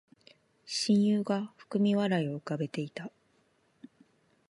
[0.65, 3.11] 親友が含み笑いを浮かべていた